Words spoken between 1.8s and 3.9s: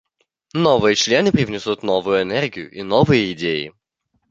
новую энергию и новые идеи.